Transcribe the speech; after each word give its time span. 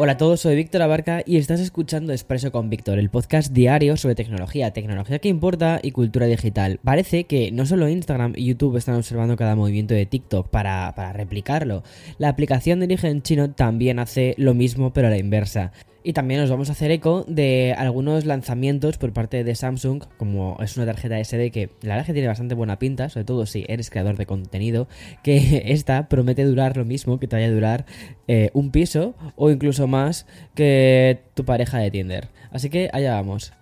Hola 0.00 0.12
a 0.12 0.16
todos, 0.16 0.38
soy 0.42 0.54
Víctor 0.54 0.82
Abarca 0.82 1.24
y 1.26 1.38
estás 1.38 1.58
escuchando 1.58 2.12
Expreso 2.12 2.52
con 2.52 2.70
Víctor, 2.70 3.00
el 3.00 3.10
podcast 3.10 3.52
diario 3.52 3.96
sobre 3.96 4.14
tecnología, 4.14 4.72
tecnología 4.72 5.18
que 5.18 5.28
importa 5.28 5.80
y 5.82 5.90
cultura 5.90 6.26
digital. 6.26 6.78
Parece 6.84 7.24
que 7.24 7.50
no 7.50 7.66
solo 7.66 7.88
Instagram 7.88 8.34
y 8.36 8.44
YouTube 8.44 8.76
están 8.76 8.94
observando 8.94 9.34
cada 9.34 9.56
movimiento 9.56 9.94
de 9.94 10.06
TikTok 10.06 10.50
para, 10.50 10.94
para 10.94 11.12
replicarlo, 11.12 11.82
la 12.18 12.28
aplicación 12.28 12.78
de 12.78 12.86
origen 12.86 13.22
chino 13.22 13.50
también 13.50 13.98
hace 13.98 14.36
lo 14.38 14.54
mismo 14.54 14.92
pero 14.92 15.08
a 15.08 15.10
la 15.10 15.18
inversa. 15.18 15.72
Y 16.04 16.12
también 16.12 16.40
nos 16.40 16.48
vamos 16.48 16.68
a 16.68 16.72
hacer 16.72 16.90
eco 16.90 17.24
de 17.26 17.74
algunos 17.76 18.24
lanzamientos 18.24 18.98
por 18.98 19.12
parte 19.12 19.42
de 19.42 19.54
Samsung, 19.54 20.04
como 20.16 20.56
es 20.60 20.76
una 20.76 20.86
tarjeta 20.86 21.22
SD 21.22 21.50
que 21.50 21.70
la 21.82 21.94
verdad 21.94 22.06
que 22.06 22.12
tiene 22.12 22.28
bastante 22.28 22.54
buena 22.54 22.78
pinta, 22.78 23.08
sobre 23.08 23.24
todo 23.24 23.46
si 23.46 23.64
eres 23.68 23.90
creador 23.90 24.16
de 24.16 24.26
contenido, 24.26 24.88
que 25.22 25.64
esta 25.66 26.08
promete 26.08 26.44
durar 26.44 26.76
lo 26.76 26.84
mismo 26.84 27.18
que 27.18 27.26
te 27.26 27.36
vaya 27.36 27.48
a 27.48 27.50
durar 27.50 27.86
eh, 28.28 28.50
un 28.52 28.70
piso 28.70 29.14
o 29.36 29.50
incluso 29.50 29.86
más 29.86 30.26
que 30.54 31.20
tu 31.34 31.44
pareja 31.44 31.78
de 31.78 31.90
Tinder. 31.90 32.28
Así 32.50 32.70
que 32.70 32.88
allá 32.92 33.14
vamos. 33.14 33.52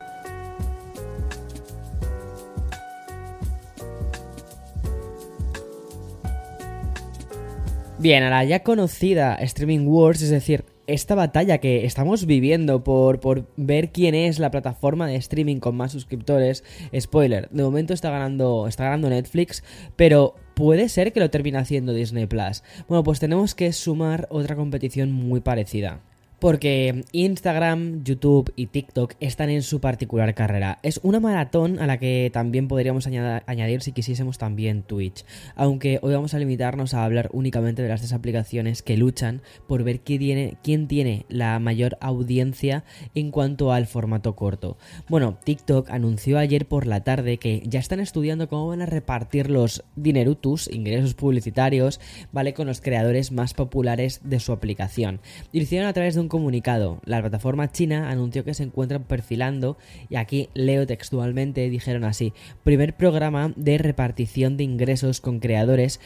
Bien, 7.98 8.22
a 8.22 8.30
la 8.30 8.44
ya 8.44 8.62
conocida 8.62 9.36
Streaming 9.36 9.86
Wars, 9.86 10.20
es 10.20 10.28
decir, 10.28 10.64
esta 10.86 11.14
batalla 11.14 11.58
que 11.58 11.84
estamos 11.84 12.26
viviendo 12.26 12.84
por, 12.84 13.20
por, 13.20 13.46
ver 13.56 13.92
quién 13.92 14.14
es 14.14 14.38
la 14.38 14.50
plataforma 14.50 15.06
de 15.06 15.16
streaming 15.16 15.58
con 15.58 15.76
más 15.76 15.92
suscriptores. 15.92 16.64
Spoiler, 16.98 17.48
de 17.50 17.62
momento 17.62 17.94
está 17.94 18.10
ganando, 18.10 18.66
está 18.68 18.84
ganando 18.84 19.10
Netflix, 19.10 19.64
pero 19.96 20.34
puede 20.54 20.88
ser 20.88 21.12
que 21.12 21.20
lo 21.20 21.30
termine 21.30 21.58
haciendo 21.58 21.92
Disney 21.92 22.26
Plus. 22.26 22.62
Bueno, 22.88 23.02
pues 23.04 23.20
tenemos 23.20 23.54
que 23.54 23.72
sumar 23.72 24.26
otra 24.30 24.56
competición 24.56 25.12
muy 25.12 25.40
parecida. 25.40 26.00
Porque 26.38 27.04
Instagram, 27.12 28.04
YouTube 28.04 28.52
y 28.56 28.66
TikTok 28.66 29.14
están 29.20 29.48
en 29.48 29.62
su 29.62 29.80
particular 29.80 30.34
carrera. 30.34 30.78
Es 30.82 31.00
una 31.02 31.18
maratón 31.18 31.78
a 31.78 31.86
la 31.86 31.98
que 31.98 32.30
también 32.32 32.68
podríamos 32.68 33.06
añadir 33.06 33.82
si 33.82 33.92
quisiésemos 33.92 34.36
también 34.36 34.82
Twitch. 34.82 35.24
Aunque 35.54 35.98
hoy 36.02 36.12
vamos 36.12 36.34
a 36.34 36.38
limitarnos 36.38 36.92
a 36.92 37.04
hablar 37.04 37.30
únicamente 37.32 37.82
de 37.82 37.88
las 37.88 38.00
tres 38.00 38.12
aplicaciones 38.12 38.82
que 38.82 38.96
luchan 38.96 39.40
por 39.66 39.82
ver 39.82 40.00
quién 40.00 40.18
tiene, 40.18 40.56
quién 40.62 40.88
tiene 40.88 41.24
la 41.28 41.58
mayor 41.58 41.96
audiencia 42.00 42.84
en 43.14 43.30
cuanto 43.30 43.72
al 43.72 43.86
formato 43.86 44.36
corto. 44.36 44.76
Bueno, 45.08 45.38
TikTok 45.42 45.90
anunció 45.90 46.38
ayer 46.38 46.66
por 46.66 46.86
la 46.86 47.02
tarde 47.02 47.38
que 47.38 47.62
ya 47.66 47.80
están 47.80 48.00
estudiando 48.00 48.48
cómo 48.48 48.68
van 48.68 48.82
a 48.82 48.86
repartir 48.86 49.50
los 49.50 49.84
dinerutus, 49.96 50.68
ingresos 50.68 51.14
publicitarios, 51.14 52.00
¿vale? 52.32 52.54
Con 52.54 52.66
los 52.66 52.80
creadores 52.80 53.32
más 53.32 53.54
populares 53.54 54.20
de 54.22 54.40
su 54.40 54.52
aplicación. 54.52 55.20
Y 55.52 55.58
lo 55.58 55.62
hicieron 55.64 55.88
a 55.88 55.92
través 55.92 56.14
de 56.14 56.20
un 56.20 56.25
comunicado. 56.28 57.00
La 57.05 57.20
plataforma 57.20 57.70
china 57.70 58.10
anunció 58.10 58.44
que 58.44 58.55
se 58.55 58.62
encuentran 58.62 59.05
perfilando, 59.05 59.78
y 60.08 60.16
aquí 60.16 60.48
leo 60.54 60.87
textualmente, 60.87 61.69
dijeron 61.70 62.04
así, 62.04 62.32
primer 62.64 62.94
programa 62.97 63.53
de 63.56 63.78
repartición 63.78 64.56
de 64.56 64.64
ingresos 64.64 65.20
con 65.20 65.41
creadores, 65.41 66.00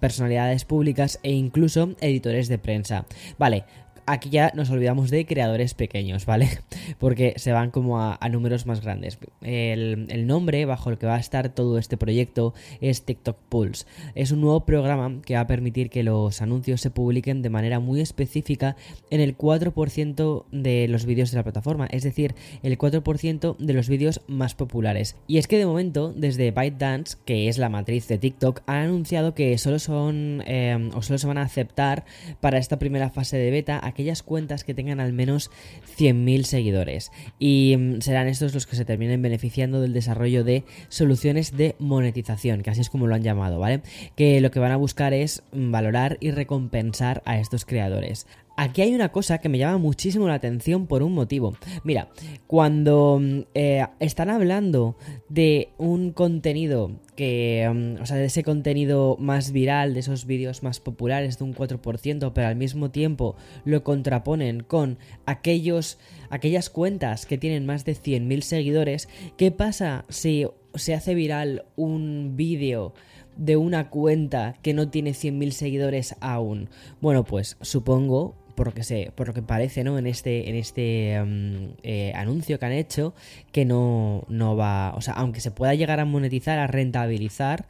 personalidades 0.00 0.64
públicas 0.64 1.20
e 1.22 1.32
incluso 1.32 1.94
editores 2.00 2.48
de 2.48 2.58
prensa. 2.58 3.06
Vale, 3.38 3.64
aquí 4.08 4.30
ya 4.30 4.52
nos 4.54 4.70
olvidamos 4.70 5.10
de 5.10 5.26
creadores 5.26 5.74
pequeños, 5.74 6.26
¿vale? 6.26 6.48
Porque 6.98 7.34
se 7.36 7.52
van 7.52 7.70
como 7.70 8.00
a, 8.00 8.18
números 8.28 8.66
más 8.66 8.80
grandes. 8.80 9.18
El, 9.42 10.26
nombre 10.26 10.64
bajo 10.64 10.90
el 10.90 10.98
que 10.98 11.06
va 11.06 11.16
a 11.16 11.20
estar 11.20 11.48
todo 11.50 11.78
este 11.78 11.96
proyecto 11.96 12.54
es 12.80 13.02
TikTok 13.02 13.36
Pulse. 13.48 13.86
Es 14.14 14.32
un 14.32 14.40
nuevo 14.40 14.64
programa 14.64 15.20
que 15.24 15.34
va 15.34 15.40
a 15.40 15.46
permitir 15.46 15.90
que 15.90 16.02
los 16.02 16.42
anuncios 16.42 16.80
se 16.80 16.90
publiquen 16.90 17.42
de 17.42 17.50
manera 17.50 17.80
muy 17.80 18.00
específica 18.00 18.76
en 19.10 19.20
el 19.20 19.36
4% 19.36 20.44
de 20.50 20.88
los 20.88 21.06
vídeos 21.06 21.30
de 21.30 21.36
la 21.36 21.44
plataforma, 21.44 21.86
es 21.86 22.02
decir, 22.02 22.34
el 22.62 22.76
4% 22.76 23.56
de 23.56 23.72
los 23.72 23.88
vídeos 23.88 24.20
más 24.26 24.54
populares. 24.54 25.16
Y 25.26 25.38
es 25.38 25.46
que 25.46 25.58
de 25.58 25.66
momento, 25.66 26.12
desde 26.14 26.50
ByteDance, 26.50 27.16
que 27.24 27.48
es 27.48 27.58
la 27.58 27.68
matriz 27.68 28.08
de 28.08 28.18
TikTok, 28.18 28.62
han 28.66 28.86
anunciado 28.86 29.34
que 29.34 29.56
solo 29.58 29.78
son 29.78 30.42
eh, 30.46 30.90
o 30.94 31.02
solo 31.02 31.18
se 31.18 31.26
van 31.26 31.38
a 31.38 31.42
aceptar 31.42 32.04
para 32.40 32.58
esta 32.58 32.78
primera 32.78 33.10
fase 33.10 33.36
de 33.36 33.50
beta 33.50 33.80
aquellas 33.98 34.22
cuentas 34.22 34.62
que 34.62 34.74
tengan 34.74 35.00
al 35.00 35.12
menos 35.12 35.50
100.000 35.98 36.44
seguidores. 36.44 37.10
Y 37.40 37.74
mm, 37.76 38.00
serán 38.00 38.28
estos 38.28 38.54
los 38.54 38.64
que 38.64 38.76
se 38.76 38.84
terminen 38.84 39.20
beneficiando 39.20 39.80
del 39.80 39.92
desarrollo 39.92 40.44
de 40.44 40.62
soluciones 40.88 41.56
de 41.56 41.74
monetización, 41.80 42.62
que 42.62 42.70
así 42.70 42.80
es 42.80 42.90
como 42.90 43.08
lo 43.08 43.16
han 43.16 43.24
llamado, 43.24 43.58
¿vale? 43.58 43.82
Que 44.14 44.40
lo 44.40 44.52
que 44.52 44.60
van 44.60 44.70
a 44.70 44.76
buscar 44.76 45.14
es 45.14 45.42
mm, 45.50 45.72
valorar 45.72 46.16
y 46.20 46.30
recompensar 46.30 47.22
a 47.24 47.40
estos 47.40 47.64
creadores. 47.64 48.28
Aquí 48.60 48.82
hay 48.82 48.92
una 48.92 49.12
cosa 49.12 49.38
que 49.38 49.48
me 49.48 49.56
llama 49.56 49.78
muchísimo 49.78 50.26
la 50.26 50.34
atención 50.34 50.88
por 50.88 51.04
un 51.04 51.12
motivo. 51.12 51.56
Mira, 51.84 52.08
cuando 52.48 53.20
mm, 53.22 53.42
eh, 53.54 53.86
están 54.00 54.30
hablando 54.30 54.96
de 55.28 55.68
un 55.78 56.10
contenido 56.10 56.90
que, 57.14 57.70
mm, 57.72 58.02
o 58.02 58.06
sea, 58.06 58.16
de 58.16 58.24
ese 58.24 58.42
contenido 58.42 59.16
más 59.20 59.52
viral, 59.52 59.94
de 59.94 60.00
esos 60.00 60.26
vídeos 60.26 60.64
más 60.64 60.80
populares 60.80 61.38
de 61.38 61.44
un 61.44 61.54
4%, 61.54 62.32
pero 62.32 62.48
al 62.48 62.56
mismo 62.56 62.90
tiempo 62.90 63.36
lo 63.64 63.84
contraponen 63.84 64.64
con 64.64 64.98
aquellos, 65.24 66.00
aquellas 66.28 66.68
cuentas 66.68 67.26
que 67.26 67.38
tienen 67.38 67.64
más 67.64 67.84
de 67.84 67.92
100.000 67.92 68.40
seguidores, 68.40 69.08
¿qué 69.36 69.52
pasa 69.52 70.04
si 70.08 70.48
se 70.74 70.94
hace 70.94 71.14
viral 71.14 71.64
un 71.76 72.32
vídeo 72.34 72.92
de 73.36 73.56
una 73.56 73.88
cuenta 73.88 74.56
que 74.62 74.74
no 74.74 74.88
tiene 74.88 75.12
100.000 75.12 75.52
seguidores 75.52 76.16
aún? 76.18 76.70
Bueno, 77.00 77.22
pues 77.22 77.56
supongo 77.60 78.34
por 78.58 78.66
lo 78.66 78.74
que 78.74 78.82
sé, 78.82 79.12
por 79.14 79.28
lo 79.28 79.34
que 79.34 79.40
parece, 79.40 79.84
¿no? 79.84 79.98
En 79.98 80.08
este, 80.08 80.50
en 80.50 80.56
este 80.56 81.12
em, 81.12 81.74
eh, 81.84 82.12
anuncio 82.16 82.58
que 82.58 82.66
han 82.66 82.72
hecho, 82.72 83.14
que 83.52 83.64
no, 83.64 84.24
no 84.28 84.56
va. 84.56 84.94
O 84.96 85.00
sea, 85.00 85.14
aunque 85.14 85.40
se 85.40 85.52
pueda 85.52 85.74
llegar 85.74 86.00
a 86.00 86.04
monetizar, 86.04 86.58
a 86.58 86.66
rentabilizar, 86.66 87.68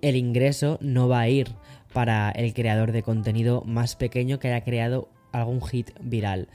el 0.00 0.14
ingreso 0.14 0.78
no 0.80 1.08
va 1.08 1.22
a 1.22 1.28
ir 1.28 1.48
para 1.92 2.30
el 2.30 2.54
creador 2.54 2.92
de 2.92 3.02
contenido 3.02 3.64
más 3.66 3.96
pequeño 3.96 4.38
que 4.38 4.46
haya 4.46 4.62
creado 4.62 5.08
algún 5.32 5.60
hit 5.60 5.90
viral. 6.00 6.46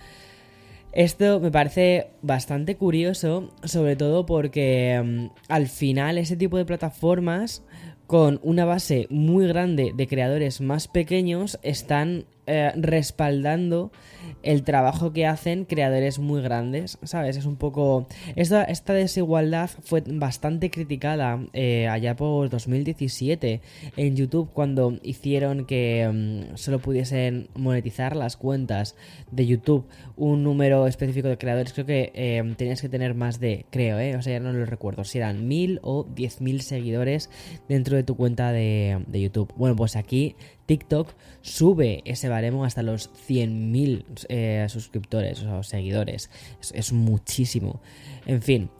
Esto 0.93 1.41
me 1.41 1.51
parece 1.51 2.07
bastante 2.21 2.77
curioso, 2.77 3.53
sobre 3.65 3.97
todo 3.97 4.25
porque 4.25 4.93
em, 4.93 5.29
al 5.49 5.67
final 5.67 6.17
ese 6.17 6.37
tipo 6.37 6.55
de 6.55 6.63
plataformas 6.63 7.63
con 8.07 8.39
una 8.43 8.63
base 8.63 9.07
muy 9.09 9.45
grande 9.47 9.91
de 9.93 10.07
creadores 10.07 10.61
más 10.61 10.87
pequeños 10.87 11.59
están 11.63 12.25
eh, 12.45 12.71
respaldando 12.75 13.91
el 14.41 14.63
trabajo 14.63 15.13
que 15.13 15.25
hacen 15.25 15.65
creadores 15.65 16.19
muy 16.19 16.41
grandes, 16.41 16.97
¿sabes? 17.03 17.37
Es 17.37 17.45
un 17.45 17.55
poco... 17.55 18.07
Esta, 18.35 18.65
desigualdad 18.93 19.69
fue 19.81 20.03
bastante 20.05 20.69
criticada 20.69 21.39
eh, 21.53 21.87
allá 21.87 22.15
por 22.15 22.49
2017 22.49 23.61
en 23.95 24.15
YouTube 24.15 24.49
cuando 24.53 24.99
hicieron 25.03 25.65
que 25.65 26.09
mm, 26.11 26.57
solo 26.57 26.79
pudiesen 26.79 27.49
monetizar 27.55 28.15
las 28.15 28.37
cuentas 28.37 28.95
de 29.31 29.45
YouTube 29.45 29.87
un 30.15 30.43
número 30.43 30.87
específico 30.87 31.27
de 31.27 31.37
creadores. 31.37 31.73
Creo 31.73 31.85
que 31.85 32.11
eh, 32.13 32.53
tenías 32.57 32.81
que 32.81 32.89
tener 32.89 33.15
más 33.15 33.39
de, 33.39 33.65
creo, 33.69 33.99
¿eh? 33.99 34.15
O 34.15 34.21
sea, 34.21 34.33
ya 34.33 34.39
no 34.39 34.51
lo 34.51 34.65
recuerdo, 34.65 35.03
si 35.03 35.17
eran 35.17 35.47
mil 35.47 35.79
o 35.81 36.03
diez 36.03 36.41
mil 36.41 36.61
seguidores 36.61 37.29
dentro 37.67 37.95
de 37.95 38.03
tu 38.03 38.15
cuenta 38.15 38.51
de, 38.51 39.03
de 39.07 39.21
YouTube. 39.21 39.53
Bueno, 39.55 39.75
pues 39.75 39.95
aquí 39.95 40.35
TikTok 40.73 41.13
sube 41.41 42.01
ese 42.05 42.29
baremo 42.29 42.65
hasta 42.65 42.81
los 42.81 43.11
100.000 43.29 44.25
eh, 44.27 44.65
suscriptores 44.69 45.43
o 45.43 45.61
seguidores. 45.61 46.31
Es, 46.73 46.91
muchísimo. 46.93 47.79
En 48.25 48.41
fin. 48.41 48.71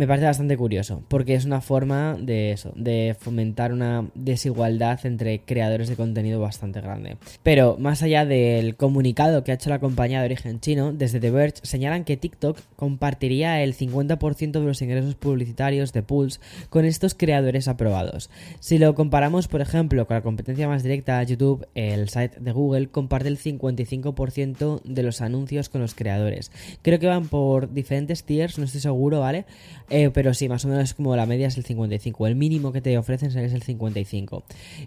Me 0.00 0.06
parece 0.06 0.24
bastante 0.24 0.56
curioso, 0.56 1.02
porque 1.08 1.34
es 1.34 1.44
una 1.44 1.60
forma 1.60 2.16
de 2.18 2.52
eso, 2.52 2.72
de 2.74 3.14
fomentar 3.20 3.70
una 3.70 4.08
desigualdad 4.14 4.98
entre 5.04 5.40
creadores 5.40 5.90
de 5.90 5.96
contenido 5.96 6.40
bastante 6.40 6.80
grande. 6.80 7.18
Pero 7.42 7.76
más 7.78 8.02
allá 8.02 8.24
del 8.24 8.76
comunicado 8.76 9.44
que 9.44 9.52
ha 9.52 9.56
hecho 9.56 9.68
la 9.68 9.78
compañía 9.78 10.20
de 10.20 10.24
origen 10.24 10.58
chino, 10.58 10.94
desde 10.94 11.20
The 11.20 11.30
Verge 11.30 11.60
señalan 11.64 12.04
que 12.04 12.16
TikTok 12.16 12.58
compartiría 12.76 13.62
el 13.62 13.76
50% 13.76 14.52
de 14.52 14.60
los 14.60 14.80
ingresos 14.80 15.16
publicitarios 15.16 15.92
de 15.92 16.02
Pulse 16.02 16.40
con 16.70 16.86
estos 16.86 17.14
creadores 17.14 17.68
aprobados. 17.68 18.30
Si 18.58 18.78
lo 18.78 18.94
comparamos, 18.94 19.48
por 19.48 19.60
ejemplo, 19.60 20.06
con 20.06 20.14
la 20.14 20.22
competencia 20.22 20.66
más 20.66 20.82
directa, 20.82 21.22
YouTube, 21.24 21.68
el 21.74 22.08
site 22.08 22.40
de 22.40 22.52
Google 22.52 22.88
comparte 22.88 23.28
el 23.28 23.36
55% 23.36 24.80
de 24.82 25.02
los 25.02 25.20
anuncios 25.20 25.68
con 25.68 25.82
los 25.82 25.94
creadores. 25.94 26.50
Creo 26.80 26.98
que 26.98 27.06
van 27.06 27.28
por 27.28 27.70
diferentes 27.70 28.24
tiers, 28.24 28.58
no 28.58 28.64
estoy 28.64 28.80
seguro, 28.80 29.20
¿vale? 29.20 29.44
Eh, 29.90 30.10
pero 30.14 30.32
sí, 30.34 30.48
más 30.48 30.64
o 30.64 30.68
menos 30.68 30.94
como 30.94 31.14
la 31.16 31.26
media 31.26 31.48
es 31.48 31.56
el 31.56 31.64
55. 31.64 32.26
El 32.26 32.36
mínimo 32.36 32.72
que 32.72 32.80
te 32.80 32.96
ofrecen 32.96 33.36
es 33.36 33.52
el 33.52 33.62
55. 33.62 34.44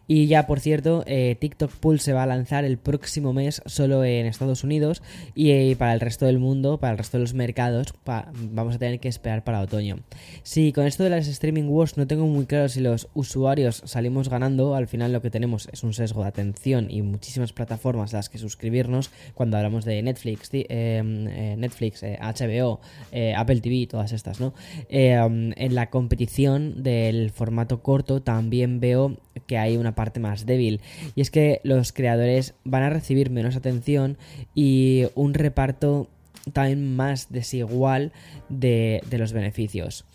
Y 0.07 0.27
ya, 0.27 0.47
por 0.47 0.61
cierto, 0.61 1.03
eh, 1.05 1.35
TikTok 1.39 1.71
Pulse 1.71 2.05
se 2.05 2.13
va 2.13 2.23
a 2.23 2.25
lanzar 2.25 2.63
el 2.63 2.77
próximo 2.77 3.33
mes 3.33 3.61
solo 3.65 4.03
en 4.05 4.25
Estados 4.25 4.63
Unidos 4.63 5.01
y 5.35 5.51
eh, 5.51 5.75
para 5.77 5.93
el 5.93 5.99
resto 5.99 6.25
del 6.25 6.39
mundo, 6.39 6.79
para 6.79 6.93
el 6.93 6.97
resto 6.97 7.17
de 7.17 7.21
los 7.21 7.33
mercados, 7.33 7.93
vamos 8.05 8.75
a 8.75 8.79
tener 8.79 8.99
que 8.99 9.09
esperar 9.09 9.43
para 9.43 9.61
otoño. 9.61 9.99
Si 10.43 10.71
con 10.71 10.85
esto 10.85 11.03
de 11.03 11.09
las 11.09 11.27
streaming 11.27 11.67
wars 11.67 11.97
no 11.97 12.07
tengo 12.07 12.25
muy 12.25 12.45
claro 12.45 12.69
si 12.69 12.79
los 12.79 13.09
usuarios 13.13 13.81
salimos 13.85 14.29
ganando, 14.29 14.75
al 14.75 14.87
final 14.87 15.11
lo 15.11 15.21
que 15.21 15.29
tenemos 15.29 15.67
es 15.71 15.83
un 15.83 15.93
sesgo 15.93 16.23
de 16.23 16.29
atención 16.29 16.89
y 16.89 17.01
muchísimas 17.01 17.51
plataformas 17.51 18.13
a 18.13 18.17
las 18.17 18.29
que 18.29 18.37
suscribirnos 18.37 19.11
cuando 19.33 19.57
hablamos 19.57 19.83
de 19.83 20.01
Netflix, 20.01 20.51
Netflix, 20.53 22.03
HBO, 22.03 22.79
Apple 23.35 23.61
TV, 23.61 23.87
todas 23.87 24.13
estas, 24.13 24.39
¿no? 24.39 24.53
Em, 24.95 25.53
en 25.55 25.73
la 25.73 25.89
competición 25.89 26.83
del 26.83 27.31
formato 27.31 27.81
corto 27.81 28.21
también 28.21 28.79
veo 28.79 29.17
que 29.47 29.57
hay 29.57 29.75
una 29.75 29.95
parte 29.95 30.19
más 30.19 30.45
débil. 30.45 30.81
Y 31.15 31.21
es 31.21 31.31
que 31.31 31.61
los 31.63 31.91
creadores 31.93 32.53
van 32.63 32.83
a 32.83 32.91
recibir 32.91 33.31
menos 33.31 33.55
atención 33.55 34.19
y 34.53 35.05
un 35.15 35.33
reparto 35.33 36.09
también 36.51 36.95
más 36.95 37.31
desigual 37.31 38.11
de, 38.49 39.01
de 39.09 39.17
los 39.17 39.33
beneficios. 39.33 40.05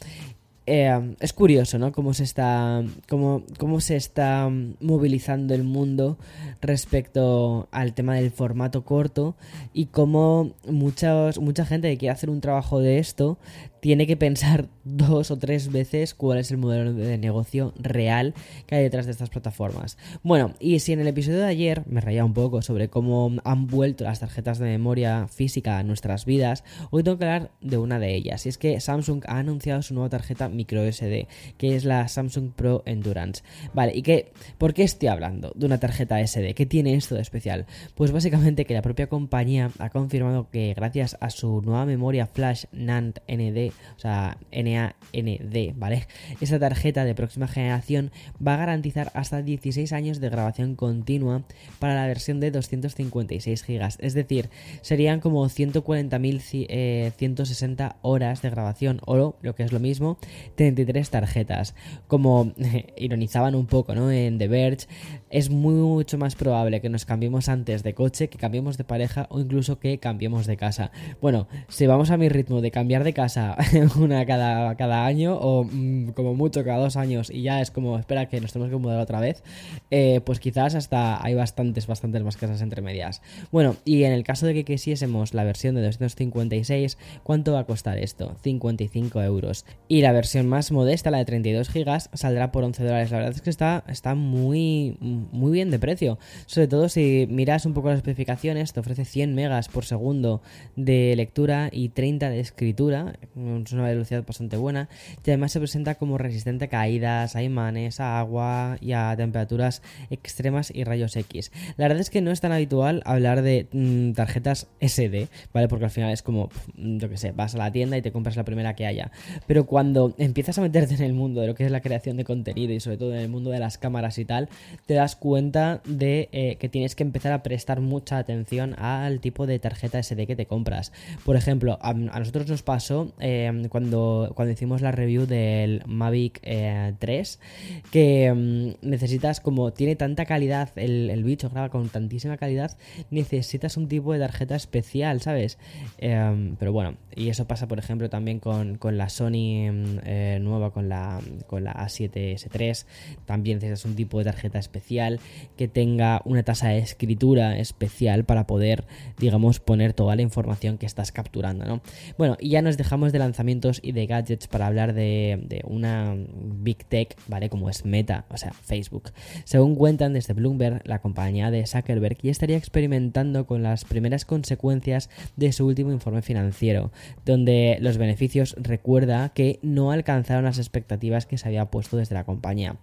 Eh, 0.70 1.14
es 1.20 1.32
curioso, 1.32 1.78
¿no? 1.78 1.92
Cómo 1.92 2.12
se 2.12 2.24
está. 2.24 2.84
Cómo, 3.08 3.42
cómo 3.56 3.80
se 3.80 3.96
está 3.96 4.50
movilizando 4.80 5.54
el 5.54 5.64
mundo 5.64 6.18
respecto 6.60 7.68
al 7.72 7.94
tema 7.94 8.16
del 8.16 8.30
formato 8.30 8.84
corto. 8.84 9.34
Y 9.72 9.86
cómo 9.86 10.52
mucha 10.68 11.64
gente 11.64 11.88
que 11.88 11.96
quiere 11.96 12.12
hacer 12.12 12.28
un 12.28 12.42
trabajo 12.42 12.80
de 12.80 12.98
esto 12.98 13.38
tiene 13.80 14.06
que 14.06 14.16
pensar 14.16 14.68
dos 14.84 15.30
o 15.30 15.38
tres 15.38 15.70
veces 15.70 16.14
cuál 16.14 16.38
es 16.38 16.50
el 16.50 16.58
modelo 16.58 16.92
de 16.92 17.18
negocio 17.18 17.72
real 17.78 18.34
que 18.66 18.76
hay 18.76 18.82
detrás 18.82 19.06
de 19.06 19.12
estas 19.12 19.30
plataformas. 19.30 19.98
Bueno, 20.22 20.54
y 20.60 20.78
si 20.80 20.92
en 20.92 21.00
el 21.00 21.08
episodio 21.08 21.38
de 21.38 21.46
ayer 21.46 21.82
me 21.86 22.00
reía 22.00 22.24
un 22.24 22.34
poco 22.34 22.62
sobre 22.62 22.88
cómo 22.88 23.32
han 23.44 23.66
vuelto 23.66 24.04
las 24.04 24.20
tarjetas 24.20 24.58
de 24.58 24.66
memoria 24.66 25.28
física 25.28 25.78
a 25.78 25.82
nuestras 25.82 26.24
vidas, 26.24 26.64
hoy 26.90 27.02
tengo 27.02 27.18
que 27.18 27.24
hablar 27.24 27.50
de 27.60 27.78
una 27.78 27.98
de 27.98 28.14
ellas. 28.14 28.46
Y 28.46 28.48
es 28.48 28.58
que 28.58 28.80
Samsung 28.80 29.24
ha 29.26 29.38
anunciado 29.38 29.82
su 29.82 29.94
nueva 29.94 30.08
tarjeta 30.08 30.48
micro 30.58 30.84
SD, 30.84 31.28
que 31.56 31.76
es 31.76 31.84
la 31.84 32.08
Samsung 32.08 32.50
Pro 32.52 32.82
Endurance. 32.84 33.42
Vale, 33.72 33.92
¿y 33.94 34.02
qué? 34.02 34.32
¿Por 34.58 34.74
qué 34.74 34.82
estoy 34.82 35.08
hablando 35.08 35.52
de 35.54 35.66
una 35.66 35.78
tarjeta 35.78 36.18
SD? 36.26 36.54
¿Qué 36.54 36.66
tiene 36.66 36.94
esto 36.94 37.14
de 37.14 37.22
especial? 37.22 37.66
Pues 37.94 38.10
básicamente 38.10 38.64
que 38.64 38.74
la 38.74 38.82
propia 38.82 39.08
compañía 39.08 39.70
ha 39.78 39.90
confirmado 39.90 40.50
que 40.50 40.74
gracias 40.74 41.16
a 41.20 41.30
su 41.30 41.62
nueva 41.62 41.86
memoria 41.86 42.26
flash 42.26 42.64
NAND 42.72 43.20
ND 43.28 43.72
o 43.96 44.00
sea, 44.00 44.38
NAND, 44.52 45.74
¿vale? 45.76 46.06
Esta 46.40 46.58
tarjeta 46.58 47.04
de 47.04 47.14
próxima 47.14 47.46
generación 47.48 48.10
va 48.44 48.54
a 48.54 48.58
garantizar 48.58 49.10
hasta 49.14 49.42
16 49.42 49.92
años 49.92 50.20
de 50.20 50.28
grabación 50.28 50.74
continua 50.74 51.44
para 51.78 51.94
la 51.94 52.06
versión 52.06 52.40
de 52.40 52.50
256 52.50 53.64
GB, 53.66 53.88
es 53.98 54.14
decir, 54.14 54.50
serían 54.82 55.20
como 55.20 55.44
140.160 55.46 56.68
eh, 56.68 57.92
horas 58.02 58.42
de 58.42 58.50
grabación 58.50 59.00
o 59.04 59.36
lo 59.40 59.54
que 59.54 59.62
es 59.62 59.72
lo 59.72 59.80
mismo, 59.80 60.18
33 60.54 61.10
tarjetas. 61.10 61.74
Como 62.06 62.52
ironizaban 62.96 63.54
un 63.54 63.66
poco, 63.66 63.94
¿no? 63.94 64.10
En 64.10 64.38
The 64.38 64.48
Verge, 64.48 64.86
es 65.30 65.50
mucho 65.50 66.18
más 66.18 66.34
probable 66.36 66.80
que 66.80 66.88
nos 66.88 67.04
cambiemos 67.04 67.48
antes 67.48 67.82
de 67.82 67.94
coche, 67.94 68.28
que 68.28 68.38
cambiemos 68.38 68.78
de 68.78 68.84
pareja 68.84 69.26
o 69.30 69.40
incluso 69.40 69.78
que 69.78 69.98
cambiemos 69.98 70.46
de 70.46 70.56
casa. 70.56 70.90
Bueno, 71.20 71.48
si 71.68 71.86
vamos 71.86 72.10
a 72.10 72.16
mi 72.16 72.28
ritmo 72.28 72.60
de 72.60 72.70
cambiar 72.70 73.04
de 73.04 73.12
casa 73.12 73.56
una 74.00 74.24
cada, 74.26 74.76
cada 74.76 75.06
año 75.06 75.36
o 75.36 75.64
mm, 75.64 76.10
como 76.10 76.34
mucho 76.34 76.64
cada 76.64 76.78
dos 76.78 76.96
años 76.96 77.30
y 77.30 77.42
ya 77.42 77.60
es 77.60 77.70
como 77.70 77.98
espera 77.98 78.28
que 78.28 78.40
nos 78.40 78.52
tenemos 78.52 78.70
que 78.70 78.78
mudar 78.78 79.00
otra 79.00 79.20
vez, 79.20 79.42
eh, 79.90 80.20
pues 80.24 80.40
quizás 80.40 80.74
hasta 80.74 81.24
hay 81.24 81.34
bastantes, 81.34 81.86
bastantes 81.86 82.22
más 82.22 82.36
casas 82.36 82.62
entre 82.62 82.82
medias. 82.82 83.22
Bueno, 83.50 83.76
y 83.84 84.04
en 84.04 84.12
el 84.12 84.24
caso 84.24 84.46
de 84.46 84.54
que 84.54 84.64
quisiésemos 84.64 85.34
la 85.34 85.44
versión 85.44 85.74
de 85.74 85.82
256, 85.82 86.98
¿cuánto 87.22 87.52
va 87.52 87.60
a 87.60 87.64
costar 87.64 87.98
esto? 87.98 88.36
55 88.42 89.22
euros. 89.22 89.64
Y 89.88 90.02
la 90.02 90.12
versión 90.12 90.27
más 90.44 90.72
modesta, 90.72 91.10
la 91.10 91.18
de 91.18 91.24
32 91.24 91.68
gigas, 91.68 92.10
saldrá 92.12 92.52
por 92.52 92.64
11 92.64 92.84
dólares. 92.84 93.10
La 93.10 93.18
verdad 93.18 93.34
es 93.34 93.42
que 93.42 93.50
está, 93.50 93.84
está 93.88 94.14
muy, 94.14 94.96
muy 95.00 95.52
bien 95.52 95.70
de 95.70 95.78
precio. 95.78 96.18
Sobre 96.46 96.68
todo 96.68 96.88
si 96.88 97.26
miras 97.30 97.66
un 97.66 97.74
poco 97.74 97.88
las 97.88 97.98
especificaciones, 97.98 98.72
te 98.72 98.80
ofrece 98.80 99.04
100 99.04 99.34
megas 99.34 99.68
por 99.68 99.84
segundo 99.84 100.42
de 100.76 101.14
lectura 101.16 101.68
y 101.72 101.90
30 101.90 102.30
de 102.30 102.40
escritura 102.40 103.14
una 103.34 103.84
velocidad 103.84 104.24
bastante 104.26 104.56
buena 104.56 104.88
y 105.24 105.30
además 105.30 105.52
se 105.52 105.58
presenta 105.58 105.94
como 105.96 106.18
resistente 106.18 106.66
a 106.66 106.68
caídas, 106.68 107.36
a 107.36 107.42
imanes, 107.42 108.00
a 108.00 108.18
agua 108.18 108.76
y 108.80 108.92
a 108.92 109.14
temperaturas 109.16 109.82
extremas 110.10 110.70
y 110.74 110.84
rayos 110.84 111.16
X. 111.16 111.52
La 111.76 111.86
verdad 111.86 112.00
es 112.00 112.10
que 112.10 112.20
no 112.20 112.30
es 112.30 112.40
tan 112.40 112.52
habitual 112.52 113.02
hablar 113.04 113.42
de 113.42 113.68
mm, 113.72 114.12
tarjetas 114.12 114.68
SD, 114.80 115.28
¿vale? 115.52 115.68
Porque 115.68 115.84
al 115.84 115.90
final 115.90 116.12
es 116.12 116.22
como, 116.22 116.50
yo 116.76 117.08
que 117.08 117.16
sé, 117.16 117.32
vas 117.32 117.54
a 117.54 117.58
la 117.58 117.72
tienda 117.72 117.96
y 117.96 118.02
te 118.02 118.12
compras 118.12 118.36
la 118.36 118.44
primera 118.44 118.74
que 118.74 118.86
haya. 118.86 119.10
Pero 119.46 119.66
cuando 119.66 120.14
empiezas 120.18 120.58
a 120.58 120.60
meterte 120.60 120.94
en 120.94 121.02
el 121.02 121.14
mundo 121.14 121.40
de 121.40 121.46
lo 121.46 121.54
que 121.54 121.64
es 121.64 121.70
la 121.70 121.80
creación 121.80 122.16
de 122.16 122.24
contenido 122.24 122.72
y 122.72 122.80
sobre 122.80 122.96
todo 122.96 123.12
en 123.14 123.20
el 123.20 123.28
mundo 123.28 123.50
de 123.50 123.60
las 123.60 123.78
cámaras 123.78 124.18
y 124.18 124.24
tal, 124.24 124.48
te 124.86 124.94
das 124.94 125.16
cuenta 125.16 125.80
de 125.84 126.28
eh, 126.32 126.56
que 126.56 126.68
tienes 126.68 126.94
que 126.94 127.04
empezar 127.04 127.32
a 127.32 127.42
prestar 127.42 127.80
mucha 127.80 128.18
atención 128.18 128.74
al 128.78 129.20
tipo 129.20 129.46
de 129.46 129.58
tarjeta 129.58 130.02
SD 130.02 130.26
que 130.26 130.36
te 130.36 130.46
compras. 130.46 130.92
Por 131.24 131.36
ejemplo, 131.36 131.78
a, 131.80 131.94
nosotros 131.94 132.48
nos 132.48 132.62
pasó 132.62 133.12
eh, 133.20 133.66
cuando, 133.70 134.32
cuando 134.34 134.52
hicimos 134.52 134.82
la 134.82 134.92
review 134.92 135.26
del 135.26 135.82
Mavic 135.86 136.40
3, 136.40 136.42
eh, 136.42 137.82
que 137.90 138.32
mm, 138.34 138.86
necesitas, 138.88 139.40
como 139.40 139.72
tiene 139.72 139.96
tanta 139.96 140.24
calidad, 140.24 140.70
el, 140.76 141.22
bicho 141.24 141.50
graba 141.50 141.68
con 141.68 141.88
tantísima 141.88 142.36
calidad, 142.36 142.76
necesitas 143.10 143.76
un 143.76 143.88
tipo 143.88 144.12
de 144.12 144.18
tarjeta 144.18 144.56
especial, 144.56 145.20
¿sabes? 145.20 145.58
Em, 145.98 146.56
pero 146.56 146.72
bueno, 146.72 146.96
y 147.14 147.28
eso 147.28 147.46
pasa, 147.46 147.68
por 147.68 147.78
ejemplo, 147.78 148.08
también 148.08 148.40
con, 148.40 148.78
la 148.96 149.08
Sony 149.08 149.70
mm, 149.70 150.07
eh, 150.10 150.38
nueva, 150.40 150.72
con 150.72 150.88
la, 150.88 151.20
con 151.46 151.64
la 151.64 151.74
A7S3, 151.74 152.86
también 153.26 153.58
necesitas 153.58 153.84
un 153.84 153.94
tipo 153.94 154.18
de 154.18 154.24
tarjeta 154.24 154.58
especial 154.58 155.20
que 155.56 155.68
tenga 155.68 156.22
una 156.24 156.42
tasa 156.42 156.68
de 156.70 156.78
escritura 156.78 157.58
especial 157.58 158.24
para 158.24 158.46
poder, 158.46 158.84
digamos, 159.18 159.60
poner 159.60 159.92
toda 159.92 160.16
la 160.16 160.22
información 160.22 160.78
que 160.78 160.86
estás 160.86 161.12
capturando, 161.12 161.66
¿no? 161.66 161.82
Bueno, 162.16 162.36
y 162.40 162.48
ya 162.48 162.62
nos 162.62 162.78
dejamos 162.78 163.12
de 163.12 163.18
lanzamiento 163.18 163.70
y 163.82 163.92
de 163.92 164.06
gadgets 164.06 164.46
para 164.48 164.66
hablar 164.66 164.94
de, 164.94 165.62
una 165.64 166.16
big 166.16 166.84
tech, 166.86 167.16
¿vale? 167.26 167.50
Como 167.50 167.68
es 167.68 167.84
Meta, 167.84 168.24
o 168.30 168.38
sea, 168.38 168.52
Facebook. 168.52 169.10
Según 169.44 169.74
cuentan 169.74 170.14
desde 170.14 170.32
Bloomberg, 170.32 170.80
la 170.86 171.00
compañía 171.00 171.50
de 171.50 171.66
Zuckerberg 171.66 172.18
ya 172.22 172.30
estaría 172.30 172.56
experimentando 172.56 173.46
con 173.46 173.62
las 173.62 173.84
primeras 173.84 174.24
consecuencias 174.24 175.10
de 175.36 175.52
su 175.52 175.66
último 175.66 175.92
informe 175.92 176.22
financiero, 176.22 176.92
donde 177.26 177.76
los 177.80 177.98
beneficios 177.98 178.56
recuerda 178.58 179.30
que 179.30 179.58
no 179.62 179.92
alcanzaron 179.98 180.44
las 180.44 180.58
expectativas 180.58 181.26
que 181.26 181.38
se 181.38 181.48
había 181.48 181.66
puesto 181.66 181.96
desde 181.96 182.14
la 182.14 182.24
compañía. 182.24 182.76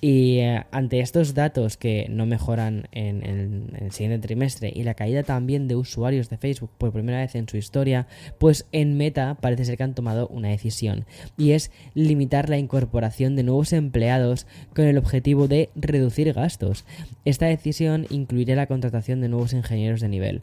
Y 0.00 0.38
eh, 0.38 0.64
ante 0.70 1.00
estos 1.00 1.34
datos 1.34 1.76
que 1.76 2.06
no 2.10 2.26
mejoran 2.26 2.88
en, 2.92 3.24
en 3.24 3.76
el 3.78 3.92
siguiente 3.92 4.26
trimestre 4.26 4.72
y 4.74 4.82
la 4.82 4.94
caída 4.94 5.22
también 5.22 5.68
de 5.68 5.76
usuarios 5.76 6.30
de 6.30 6.38
Facebook 6.38 6.70
por 6.78 6.92
primera 6.92 7.18
vez 7.18 7.34
en 7.34 7.48
su 7.48 7.56
historia, 7.56 8.06
pues 8.38 8.66
en 8.72 8.96
Meta 8.96 9.36
parece 9.40 9.64
ser 9.64 9.76
que 9.76 9.82
han 9.82 9.94
tomado 9.94 10.28
una 10.28 10.48
decisión 10.48 11.04
y 11.36 11.52
es 11.52 11.70
limitar 11.94 12.48
la 12.48 12.58
incorporación 12.58 13.36
de 13.36 13.42
nuevos 13.42 13.72
empleados 13.72 14.46
con 14.74 14.86
el 14.86 14.98
objetivo 14.98 15.48
de 15.48 15.70
reducir 15.74 16.32
gastos. 16.32 16.84
Esta 17.24 17.46
decisión 17.46 18.06
incluirá 18.10 18.54
la 18.54 18.66
contratación 18.66 19.20
de 19.20 19.28
nuevos 19.28 19.52
ingenieros 19.52 20.00
de 20.00 20.08
nivel. 20.08 20.42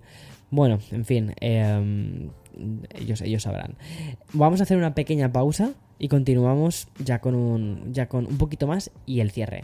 Bueno, 0.50 0.80
en 0.92 1.06
fin, 1.06 1.34
em, 1.42 2.30
ellos, 2.94 3.22
ellos 3.22 3.44
sabrán. 3.44 3.76
Vamos 4.34 4.60
a 4.60 4.64
hacer 4.64 4.78
una 4.78 4.96
pequeña 4.96 5.32
pausa 5.32 5.72
y 6.00 6.08
continuamos 6.08 6.88
ya 7.04 7.20
con 7.20 7.36
un, 7.36 7.94
ya 7.94 8.08
con 8.08 8.26
un 8.26 8.38
poquito 8.38 8.68
más 8.68 8.92
y 9.06 9.20
el 9.20 9.32
cierre. 9.32 9.64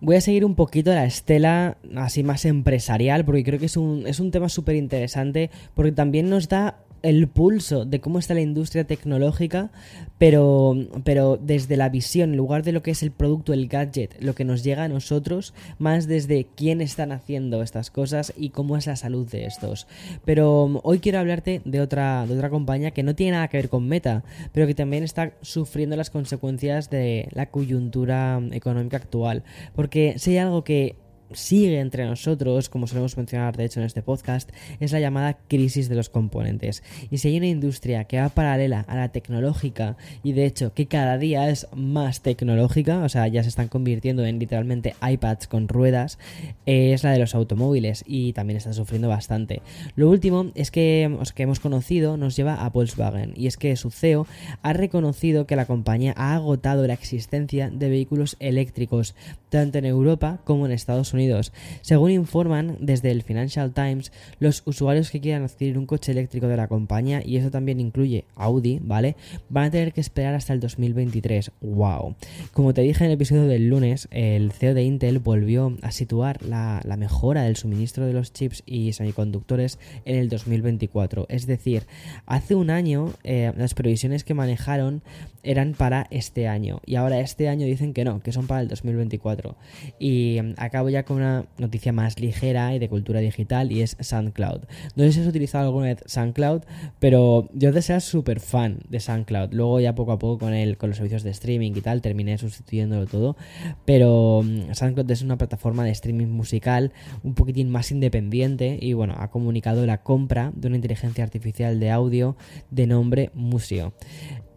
Voy 0.00 0.16
a 0.16 0.20
seguir 0.20 0.44
un 0.44 0.54
poquito 0.54 0.92
la 0.92 1.06
estela 1.06 1.78
así 1.96 2.22
más 2.22 2.44
empresarial 2.44 3.24
porque 3.24 3.44
creo 3.44 3.58
que 3.58 3.66
es 3.66 3.76
un, 3.76 4.06
es 4.06 4.20
un 4.20 4.30
tema 4.30 4.48
súper 4.48 4.76
interesante 4.76 5.50
porque 5.74 5.92
también 5.92 6.28
nos 6.28 6.48
da 6.48 6.76
el 7.02 7.28
pulso 7.28 7.84
de 7.84 8.00
cómo 8.00 8.18
está 8.18 8.34
la 8.34 8.40
industria 8.40 8.84
tecnológica, 8.84 9.70
pero, 10.18 10.74
pero 11.04 11.38
desde 11.40 11.76
la 11.76 11.88
visión, 11.88 12.30
en 12.30 12.36
lugar 12.36 12.62
de 12.62 12.72
lo 12.72 12.82
que 12.82 12.90
es 12.90 13.02
el 13.02 13.10
producto, 13.10 13.52
el 13.52 13.68
gadget, 13.68 14.22
lo 14.22 14.34
que 14.34 14.44
nos 14.44 14.64
llega 14.64 14.84
a 14.84 14.88
nosotros, 14.88 15.54
más 15.78 16.06
desde 16.06 16.46
quién 16.54 16.80
están 16.80 17.12
haciendo 17.12 17.62
estas 17.62 17.90
cosas 17.90 18.32
y 18.36 18.50
cómo 18.50 18.76
es 18.76 18.86
la 18.86 18.96
salud 18.96 19.28
de 19.30 19.46
estos. 19.46 19.86
Pero 20.24 20.64
um, 20.64 20.80
hoy 20.82 20.98
quiero 20.98 21.18
hablarte 21.18 21.60
de 21.64 21.80
otra, 21.80 22.26
de 22.26 22.34
otra 22.34 22.50
compañía 22.50 22.90
que 22.90 23.02
no 23.02 23.14
tiene 23.14 23.32
nada 23.32 23.48
que 23.48 23.58
ver 23.58 23.68
con 23.68 23.86
Meta, 23.86 24.24
pero 24.52 24.66
que 24.66 24.74
también 24.74 25.04
está 25.04 25.34
sufriendo 25.42 25.96
las 25.96 26.10
consecuencias 26.10 26.90
de 26.90 27.28
la 27.32 27.46
coyuntura 27.46 28.40
económica 28.52 28.96
actual. 28.96 29.44
Porque 29.74 30.14
si 30.18 30.32
hay 30.32 30.38
algo 30.38 30.64
que 30.64 30.96
sigue 31.32 31.80
entre 31.80 32.06
nosotros, 32.06 32.68
como 32.68 32.86
solemos 32.86 33.16
mencionar 33.16 33.56
de 33.56 33.64
hecho 33.64 33.80
en 33.80 33.86
este 33.86 34.02
podcast, 34.02 34.50
es 34.80 34.92
la 34.92 35.00
llamada 35.00 35.38
crisis 35.48 35.88
de 35.88 35.96
los 35.96 36.08
componentes. 36.08 36.82
Y 37.10 37.18
si 37.18 37.28
hay 37.28 37.38
una 37.38 37.46
industria 37.46 38.04
que 38.04 38.20
va 38.20 38.28
paralela 38.28 38.84
a 38.88 38.96
la 38.96 39.08
tecnológica 39.10 39.96
y 40.22 40.32
de 40.32 40.46
hecho 40.46 40.72
que 40.74 40.86
cada 40.86 41.18
día 41.18 41.48
es 41.50 41.66
más 41.74 42.22
tecnológica, 42.22 43.02
o 43.02 43.08
sea, 43.08 43.26
ya 43.28 43.42
se 43.42 43.48
están 43.48 43.68
convirtiendo 43.68 44.24
en 44.24 44.38
literalmente 44.38 44.94
iPads 45.02 45.48
con 45.48 45.68
ruedas, 45.68 46.18
es 46.64 47.02
la 47.04 47.12
de 47.12 47.18
los 47.18 47.34
automóviles 47.34 48.04
y 48.06 48.32
también 48.32 48.56
está 48.56 48.72
sufriendo 48.72 49.08
bastante. 49.08 49.62
Lo 49.96 50.08
último 50.08 50.52
es 50.54 50.70
que, 50.70 51.16
que 51.34 51.42
hemos 51.42 51.60
conocido 51.60 52.16
nos 52.16 52.36
lleva 52.36 52.64
a 52.64 52.70
Volkswagen 52.70 53.32
y 53.36 53.46
es 53.46 53.56
que 53.56 53.74
su 53.76 53.90
CEO 53.90 54.26
ha 54.62 54.72
reconocido 54.72 55.46
que 55.46 55.56
la 55.56 55.66
compañía 55.66 56.14
ha 56.16 56.34
agotado 56.34 56.86
la 56.86 56.94
existencia 56.94 57.70
de 57.70 57.88
vehículos 57.88 58.36
eléctricos 58.38 59.14
tanto 59.48 59.78
en 59.78 59.84
Europa 59.84 60.40
como 60.44 60.66
en 60.66 60.72
Estados 60.72 61.12
Unidos 61.12 61.15
Unidos. 61.16 61.52
Según 61.82 62.10
informan 62.10 62.76
desde 62.80 63.10
el 63.10 63.22
Financial 63.22 63.72
Times, 63.72 64.12
los 64.38 64.62
usuarios 64.66 65.10
que 65.10 65.20
quieran 65.20 65.44
adquirir 65.44 65.78
un 65.78 65.86
coche 65.86 66.12
eléctrico 66.12 66.46
de 66.46 66.56
la 66.56 66.68
compañía, 66.68 67.22
y 67.24 67.36
eso 67.36 67.50
también 67.50 67.80
incluye 67.80 68.24
Audi, 68.34 68.78
¿vale? 68.82 69.16
Van 69.48 69.64
a 69.64 69.70
tener 69.70 69.92
que 69.92 70.00
esperar 70.00 70.34
hasta 70.34 70.52
el 70.52 70.60
2023. 70.60 71.50
¡Wow! 71.60 72.14
Como 72.52 72.74
te 72.74 72.82
dije 72.82 73.04
en 73.04 73.10
el 73.10 73.14
episodio 73.16 73.46
del 73.46 73.68
lunes, 73.68 74.08
el 74.10 74.52
CEO 74.52 74.74
de 74.74 74.84
Intel 74.84 75.18
volvió 75.18 75.76
a 75.82 75.90
situar 75.90 76.42
la, 76.42 76.82
mejora 76.96 77.42
del 77.42 77.56
suministro 77.56 78.06
de 78.06 78.12
los 78.12 78.32
chips 78.32 78.62
y 78.64 78.92
semiconductores 78.92 79.78
en 80.04 80.16
el 80.16 80.28
2024. 80.28 81.26
Es 81.28 81.46
decir, 81.46 81.86
hace 82.24 82.54
un 82.54 82.70
año 82.70 83.12
eh, 83.24 83.52
las 83.56 83.74
previsiones 83.74 84.24
que 84.24 84.34
manejaron 84.34 85.02
eran 85.42 85.74
para 85.74 86.06
este 86.10 86.48
año 86.48 86.80
y 86.84 86.96
ahora 86.96 87.20
este 87.20 87.48
año 87.48 87.66
dicen 87.66 87.92
que 87.92 88.04
no, 88.04 88.20
que 88.20 88.32
son 88.32 88.46
para 88.46 88.60
el 88.60 88.68
2024. 88.68 89.56
Y 89.98 90.38
mm, 90.42 90.54
acabo 90.56 90.88
ya 90.88 91.04
con 91.06 91.16
una 91.18 91.46
noticia 91.58 91.92
más 91.92 92.20
ligera 92.20 92.74
y 92.74 92.78
de 92.78 92.88
cultura 92.88 93.20
digital 93.20 93.72
y 93.72 93.82
es 93.82 93.96
SoundCloud. 94.00 94.62
No 94.94 95.04
sé 95.04 95.12
si 95.12 95.20
has 95.20 95.26
utilizado 95.26 95.66
alguna 95.66 95.86
vez 95.86 96.02
SoundCloud, 96.06 96.62
pero 96.98 97.48
yo 97.54 97.72
de 97.72 97.82
ser 97.82 98.00
súper 98.00 98.40
fan 98.40 98.80
de 98.88 99.00
SoundCloud. 99.00 99.52
Luego 99.52 99.80
ya 99.80 99.94
poco 99.94 100.12
a 100.12 100.18
poco 100.18 100.38
con, 100.38 100.52
el, 100.54 100.76
con 100.76 100.90
los 100.90 100.96
servicios 100.96 101.22
de 101.22 101.30
streaming 101.30 101.72
y 101.74 101.80
tal 101.80 102.02
terminé 102.02 102.36
sustituyéndolo 102.36 103.06
todo. 103.06 103.36
Pero 103.84 104.42
mm, 104.44 104.74
SoundCloud 104.74 105.10
es 105.10 105.22
una 105.22 105.38
plataforma 105.38 105.84
de 105.84 105.90
streaming 105.92 106.26
musical 106.26 106.92
un 107.22 107.34
poquitín 107.34 107.70
más 107.70 107.90
independiente 107.90 108.78
y 108.80 108.92
bueno, 108.92 109.14
ha 109.18 109.30
comunicado 109.30 109.86
la 109.86 110.02
compra 110.02 110.52
de 110.54 110.68
una 110.68 110.76
inteligencia 110.76 111.24
artificial 111.24 111.80
de 111.80 111.90
audio 111.90 112.36
de 112.70 112.86
nombre 112.86 113.30
Musio. 113.34 113.92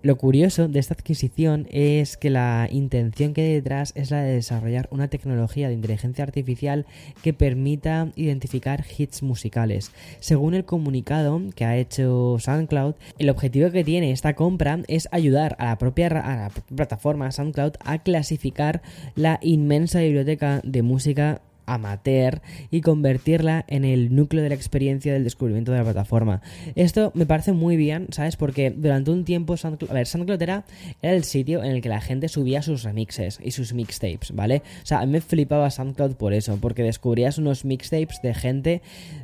Lo 0.01 0.17
curioso 0.17 0.69
de 0.69 0.79
esta 0.79 0.93
adquisición 0.93 1.67
es 1.71 2.15
que 2.15 2.29
la 2.29 2.69
intención 2.71 3.33
que 3.33 3.41
hay 3.41 3.53
detrás 3.55 3.91
es 3.95 4.11
la 4.11 4.21
de 4.21 4.35
desarrollar 4.35 4.87
una 4.91 5.09
tecnología 5.09 5.67
de 5.67 5.73
inteligencia 5.73 6.23
artificial 6.23 6.85
que 7.21 7.33
permita 7.33 8.07
identificar 8.15 8.85
hits 8.97 9.23
musicales. 9.23 9.91
Según 10.21 10.53
el 10.53 10.63
comunicado 10.63 11.41
que 11.53 11.65
ha 11.65 11.75
hecho 11.75 12.37
SoundCloud, 12.39 12.95
el 13.17 13.29
objetivo 13.29 13.71
que 13.71 13.83
tiene 13.83 14.11
esta 14.11 14.35
compra 14.35 14.79
es 14.87 15.09
ayudar 15.11 15.57
a 15.59 15.65
la 15.65 15.77
propia 15.77 16.07
a 16.07 16.35
la 16.37 16.51
plataforma 16.73 17.33
SoundCloud 17.33 17.73
a 17.83 18.01
clasificar 18.01 18.81
la 19.15 19.37
inmensa 19.41 19.99
biblioteca 19.99 20.61
de 20.63 20.81
música 20.81 21.41
amateur 21.73 22.41
y 22.71 22.81
convertirla 22.81 23.65
en 23.67 23.85
el 23.85 24.15
núcleo 24.15 24.43
de 24.43 24.49
la 24.49 24.55
experiencia 24.55 25.13
del 25.13 25.23
descubrimiento 25.23 25.71
de 25.71 25.79
la 25.79 25.83
plataforma. 25.83 26.41
Esto 26.75 27.11
me 27.13 27.25
parece 27.25 27.53
muy 27.53 27.77
bien, 27.77 28.07
¿sabes? 28.11 28.35
Porque 28.35 28.71
durante 28.71 29.11
un 29.11 29.25
tiempo 29.25 29.57
SoundCloud, 29.57 29.91
a 29.91 29.93
ver, 29.93 30.07
SoundCloud 30.07 30.41
era, 30.41 30.65
el 31.01 31.23
sitio 31.23 31.63
en 31.63 31.71
el 31.71 31.81
que 31.81 31.89
la 31.89 32.01
gente 32.01 32.27
subía 32.27 32.61
sus 32.61 32.83
remixes 32.83 33.39
y 33.43 33.51
sus 33.51 33.73
mixtapes, 33.73 34.33
¿vale? 34.33 34.61
O 34.83 34.85
sea, 34.85 35.05
me 35.05 35.21
flipaba 35.21 35.69
SoundCloud 35.69 36.15
por 36.15 36.33
eso, 36.33 36.57
porque 36.61 36.83
descubrías 36.83 37.37
unos 37.37 37.65
mixtapes 37.65 38.21
de 38.21 38.33
gente 38.33 38.81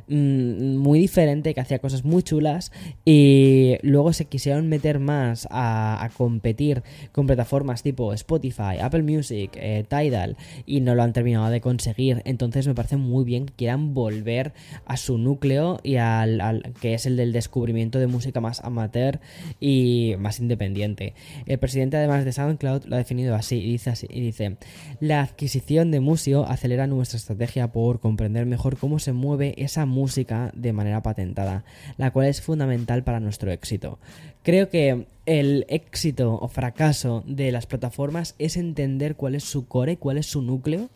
mm, 0.08 0.76
muy 0.76 0.98
diferente 0.98 1.54
que 1.54 1.60
hacía 1.60 1.78
cosas 1.78 2.04
muy 2.04 2.22
chulas 2.22 2.72
y 3.04 3.76
luego 3.82 4.12
se 4.12 4.26
quisieron 4.26 4.68
meter 4.68 4.98
más 4.98 5.46
a, 5.50 6.08
competir 6.16 6.82
con 7.12 7.26
plataformas 7.26 7.82
tipo 7.82 8.12
Spotify, 8.12 8.78
Apple 8.80 9.02
Music, 9.02 9.50
eh, 9.56 9.84
Tidal 9.88 10.36
y 10.66 10.80
no 10.80 10.94
lo 10.94 11.02
han 11.02 11.12
terminado 11.12 11.50
de 11.50 11.60
conseguir. 11.60 12.22
Entonces 12.36 12.66
me 12.66 12.74
parece 12.74 12.98
muy 12.98 13.24
bien 13.24 13.46
que 13.46 13.54
quieran 13.54 13.94
volver 13.94 14.52
a 14.84 14.98
su 14.98 15.16
núcleo 15.16 15.80
y 15.82 15.96
al, 15.96 16.74
que 16.82 16.92
es 16.92 17.06
el 17.06 17.16
del 17.16 17.32
descubrimiento 17.32 17.98
de 17.98 18.08
música 18.08 18.42
más 18.42 18.60
amateur 18.60 19.20
y 19.58 20.16
más 20.18 20.38
independiente. 20.38 21.14
El 21.46 21.58
presidente 21.58 21.96
además 21.96 22.26
de 22.26 22.32
SoundCloud 22.32 22.84
lo 22.84 22.96
ha 22.96 22.98
definido 22.98 23.34
así 23.34 23.56
y 23.56 23.72
dice 23.72 23.88
así 23.88 24.06
y 24.10 24.20
dice 24.20 24.58
la 25.00 25.22
adquisición 25.22 25.90
de 25.90 26.00
Musio 26.00 26.44
acelera 26.44 26.86
nuestra 26.86 27.16
estrategia 27.16 27.72
por 27.72 28.00
comprender 28.00 28.44
mejor 28.44 28.76
cómo 28.76 28.98
se 28.98 29.14
mueve 29.14 29.54
esa 29.56 29.86
música 29.86 30.52
de 30.54 30.74
manera 30.74 31.02
patentada, 31.02 31.64
la 31.96 32.10
cual 32.10 32.26
es 32.26 32.42
fundamental 32.42 33.02
para 33.02 33.18
nuestro 33.18 33.50
éxito. 33.50 33.98
Creo 34.42 34.68
que 34.68 35.06
el 35.26 35.66
éxito 35.68 36.38
o 36.40 36.48
fracaso 36.48 37.24
de 37.26 37.52
las 37.52 37.66
plataformas 37.66 38.36
es 38.38 38.56
entender 38.56 39.16
cuál 39.16 39.34
es 39.34 39.44
su 39.44 39.66
core, 39.66 39.96
cuál 39.96 40.18
es 40.18 40.26
su 40.26 40.40
núcleo, 40.40 40.88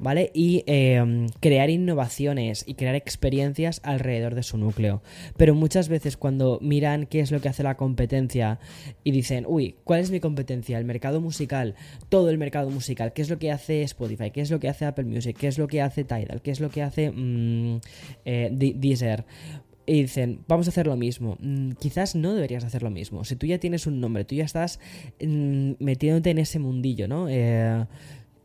¿vale? 0.00 0.30
Y 0.34 0.64
em, 0.66 1.28
crear 1.40 1.70
innovaciones 1.70 2.64
y 2.66 2.74
crear 2.74 2.96
experiencias 2.96 3.80
alrededor 3.84 4.34
de 4.34 4.42
su 4.42 4.58
núcleo. 4.58 5.02
Pero 5.36 5.54
muchas 5.54 5.88
veces 5.88 6.16
cuando 6.16 6.58
miran 6.60 7.06
qué 7.06 7.20
es 7.20 7.30
lo 7.30 7.40
que 7.40 7.48
hace 7.48 7.62
la 7.62 7.76
competencia 7.76 8.58
y 9.04 9.12
dicen, 9.12 9.44
uy, 9.48 9.76
¿cuál 9.84 10.00
es 10.00 10.10
mi 10.10 10.20
competencia? 10.20 10.78
El 10.78 10.84
mercado 10.84 11.20
musical, 11.20 11.74
todo 12.08 12.28
el 12.30 12.38
mercado 12.38 12.70
musical, 12.70 13.12
¿qué 13.12 13.22
es 13.22 13.30
lo 13.30 13.38
que 13.38 13.52
hace 13.52 13.82
Spotify? 13.82 14.30
¿Qué 14.30 14.40
es 14.40 14.50
lo 14.50 14.58
que 14.58 14.68
hace 14.68 14.84
Apple 14.84 15.04
Music? 15.04 15.36
¿Qué 15.38 15.46
es 15.46 15.58
lo 15.58 15.68
que 15.68 15.80
hace 15.80 16.04
Tidal? 16.04 16.42
¿Qué 16.42 16.50
es 16.50 16.60
lo 16.60 16.70
que 16.70 16.82
hace 16.82 17.10
mm, 17.10 17.80
eh, 18.24 18.50
Deezer? 18.52 19.24
Y 19.86 20.02
dicen, 20.02 20.40
vamos 20.48 20.66
a 20.66 20.70
hacer 20.70 20.86
lo 20.86 20.96
mismo. 20.96 21.36
Mm, 21.40 21.72
quizás 21.72 22.14
no 22.14 22.34
deberías 22.34 22.64
hacer 22.64 22.82
lo 22.82 22.90
mismo. 22.90 23.24
Si 23.24 23.36
tú 23.36 23.46
ya 23.46 23.58
tienes 23.58 23.86
un 23.86 24.00
nombre, 24.00 24.24
tú 24.24 24.34
ya 24.34 24.44
estás 24.44 24.80
mm, 25.20 25.72
metiéndote 25.78 26.30
en 26.30 26.38
ese 26.38 26.58
mundillo, 26.58 27.06
¿no? 27.08 27.28
Eh, 27.28 27.86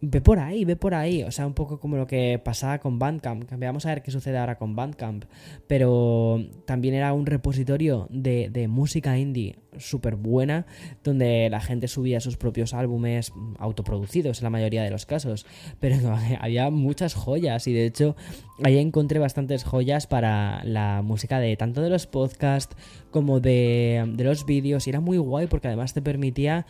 ve 0.02 0.20
por 0.20 0.40
ahí, 0.40 0.66
ve 0.66 0.76
por 0.76 0.94
ahí. 0.94 1.24
O 1.24 1.32
sea, 1.32 1.46
un 1.46 1.54
poco 1.54 1.80
como 1.80 1.96
lo 1.96 2.08
que 2.08 2.40
pasaba 2.44 2.80
con 2.80 3.00
Bandcamp. 3.00 3.50
Vamos 3.52 3.86
a 3.86 3.90
ver 3.90 4.02
qué 4.02 4.12
sucede 4.12 4.38
ahora 4.38 4.58
con 4.58 4.76
Bandcamp. 4.76 5.26
Pero 5.68 6.44
también 6.66 6.96
era 6.96 7.14
un 7.14 7.26
repositorio 7.26 8.08
de, 8.10 8.50
de 8.50 8.68
música 8.68 9.18
indie 9.18 9.60
súper 9.78 10.16
buena, 10.16 10.66
donde 11.04 11.50
la 11.50 11.62
gente 11.62 11.88
subía 11.88 12.20
sus 12.20 12.36
propios 12.36 12.74
álbumes 12.74 13.32
autoproducidos 13.58 14.40
en 14.40 14.44
la 14.44 14.50
mayoría 14.50 14.84
de 14.84 14.90
los 14.90 15.06
casos. 15.06 15.46
Pero 15.80 15.98
había 16.40 16.70
muchas 16.72 17.14
joyas 17.14 17.68
y 17.68 17.74
de 17.74 17.86
hecho 17.86 18.16
ahí 18.64 18.78
encontré 18.80 19.20
bastantes 19.20 19.64
joyas 19.64 20.08
para 20.08 20.64
la 20.64 21.02
música 21.04 21.40
de 21.40 21.56
tanto 21.58 21.82
de 21.82 21.90
los 21.90 22.08
podcasts 22.08 22.76
como 23.12 23.40
de, 23.40 24.04
de 24.16 24.24
los 24.24 24.46
vídeos. 24.46 24.88
Y 24.88 24.90
era 24.90 25.00
muy 25.00 25.20
guay 25.20 25.46
porque 25.46 25.68
además 25.68 25.94
te 25.94 26.02
permitía 26.02 26.66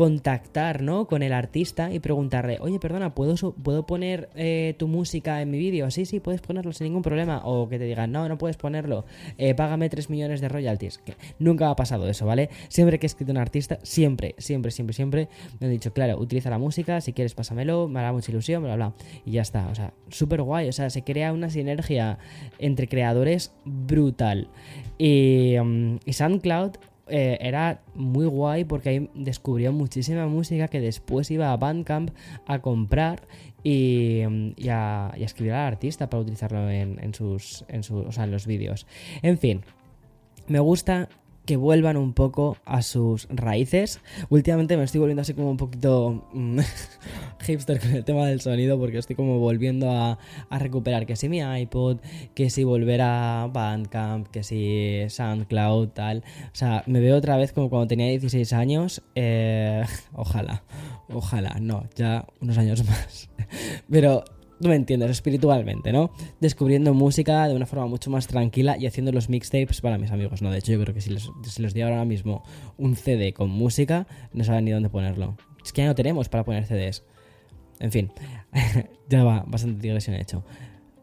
contactar, 0.00 0.80
¿no? 0.80 1.06
Con 1.06 1.22
el 1.22 1.34
artista 1.34 1.92
y 1.92 1.98
preguntarle, 1.98 2.56
oye, 2.62 2.78
perdona, 2.78 3.14
¿puedo, 3.14 3.34
¿puedo 3.52 3.84
poner 3.84 4.30
eh, 4.34 4.74
tu 4.78 4.88
música 4.88 5.42
en 5.42 5.50
mi 5.50 5.58
vídeo? 5.58 5.90
Sí, 5.90 6.06
sí, 6.06 6.20
puedes 6.20 6.40
ponerlo 6.40 6.72
sin 6.72 6.86
ningún 6.86 7.02
problema. 7.02 7.42
O 7.44 7.68
que 7.68 7.78
te 7.78 7.84
digan, 7.84 8.10
no, 8.10 8.26
no 8.26 8.38
puedes 8.38 8.56
ponerlo, 8.56 9.04
eh, 9.36 9.54
págame 9.54 9.90
3 9.90 10.08
millones 10.08 10.40
de 10.40 10.48
royalties. 10.48 10.96
Que 10.96 11.16
nunca 11.38 11.68
ha 11.68 11.76
pasado 11.76 12.08
eso, 12.08 12.24
¿vale? 12.24 12.48
Siempre 12.68 12.98
que 12.98 13.04
he 13.04 13.08
escrito 13.08 13.30
un 13.30 13.36
artista, 13.36 13.78
siempre, 13.82 14.34
siempre, 14.38 14.70
siempre, 14.70 14.94
siempre 14.94 15.28
me 15.58 15.66
han 15.66 15.72
dicho, 15.74 15.92
claro, 15.92 16.18
utiliza 16.18 16.48
la 16.48 16.56
música, 16.56 17.02
si 17.02 17.12
quieres 17.12 17.34
pásamelo, 17.34 17.86
me 17.86 18.00
hará 18.00 18.10
mucha 18.10 18.32
ilusión, 18.32 18.62
bla, 18.62 18.76
bla. 18.76 18.94
Y 19.26 19.32
ya 19.32 19.42
está, 19.42 19.68
o 19.68 19.74
sea, 19.74 19.92
súper 20.08 20.40
guay, 20.40 20.66
o 20.70 20.72
sea, 20.72 20.88
se 20.88 21.04
crea 21.04 21.30
una 21.34 21.50
sinergia 21.50 22.18
entre 22.58 22.88
creadores 22.88 23.52
brutal. 23.66 24.48
Y, 24.96 25.56
mm, 25.62 25.96
y 26.06 26.12
SoundCloud 26.14 26.78
eh, 27.10 27.38
era 27.40 27.82
muy 27.94 28.26
guay 28.26 28.64
porque 28.64 28.88
ahí 28.88 29.10
descubrió 29.14 29.72
muchísima 29.72 30.26
música 30.26 30.68
que 30.68 30.80
después 30.80 31.30
iba 31.30 31.52
a 31.52 31.56
Bandcamp 31.56 32.10
a 32.46 32.60
comprar 32.60 33.26
y, 33.62 34.22
a, 34.68 35.12
escribir 35.16 35.52
al 35.52 35.66
artista 35.66 36.08
para 36.08 36.22
utilizarlo 36.22 36.70
en, 36.70 37.14
sus, 37.14 37.64
en, 37.68 37.82
sus, 37.82 38.16
en 38.16 38.30
los 38.30 38.46
vídeos. 38.46 38.86
En 39.22 39.38
fin, 39.38 39.62
me 40.46 40.60
gusta 40.60 41.08
que 41.50 41.56
vuelvan 41.56 41.96
un 41.96 42.12
poco 42.12 42.58
a 42.64 42.80
sus 42.80 43.26
raíces. 43.28 44.00
Últimamente 44.28 44.76
me 44.76 44.84
estoy 44.84 45.00
volviendo 45.00 45.22
así 45.22 45.34
como 45.34 45.50
un 45.50 45.56
poquito 45.56 46.28
mm, 46.32 46.60
hipster 47.40 47.80
con 47.80 47.90
el 47.90 48.04
tema 48.04 48.24
del 48.24 48.40
sonido 48.40 48.78
porque 48.78 48.98
estoy 48.98 49.16
como 49.16 49.40
volviendo 49.40 49.90
a, 49.90 50.16
recuperar 50.48 51.06
que 51.06 51.16
si 51.16 51.28
mi 51.28 51.40
iPod, 51.40 51.98
que 52.36 52.50
si 52.50 52.62
volver 52.62 53.00
a 53.02 53.50
Bandcamp, 53.52 54.28
que 54.28 54.44
si 54.44 55.00
SoundCloud, 55.08 55.88
tal. 55.88 56.18
O 56.18 56.54
sea, 56.54 56.84
me 56.86 57.00
veo 57.00 57.16
otra 57.16 57.36
vez 57.36 57.52
como 57.52 57.68
cuando 57.68 57.88
tenía 57.88 58.06
16 58.06 58.52
años. 58.52 59.02
Eh, 59.16 59.82
ojalá, 60.12 60.62
ojalá, 61.12 61.56
no, 61.60 61.88
ya 61.96 62.26
unos 62.40 62.58
años 62.58 62.84
más. 62.88 63.28
Pero 63.90 64.22
tú 64.60 64.68
me 64.68 64.76
entiendes, 64.76 65.10
espiritualmente, 65.10 65.92
¿no? 65.92 66.10
Descubriendo 66.40 66.94
música 66.94 67.48
de 67.48 67.54
una 67.54 67.66
forma 67.66 67.86
mucho 67.86 68.10
más 68.10 68.26
tranquila 68.26 68.76
y 68.78 68.86
haciendo 68.86 69.12
los 69.12 69.28
mixtapes 69.28 69.80
para 69.80 69.98
mis 69.98 70.10
amigos, 70.10 70.42
¿no? 70.42 70.50
De 70.50 70.58
hecho, 70.58 70.72
yo 70.72 70.80
creo 70.80 70.94
que 70.94 71.00
si 71.00 71.10
les, 71.10 71.30
si 71.42 71.62
les 71.62 71.76
ahora 71.76 72.04
mismo 72.04 72.42
un 72.76 72.96
CD 72.96 73.32
con 73.32 73.50
música, 73.50 74.06
no 74.32 74.44
saben 74.44 74.64
ni 74.66 74.70
dónde 74.70 74.90
ponerlo. 74.90 75.36
Es 75.64 75.72
que 75.72 75.82
ya 75.82 75.88
no 75.88 75.94
tenemos 75.94 76.28
para 76.28 76.44
poner 76.44 76.66
CDs. 76.66 77.04
En 77.78 77.90
fin, 77.90 78.12
ya 79.08 79.24
va, 79.24 79.44
bastante 79.46 79.80
digresión 79.80 80.16
hecho. 80.16 80.44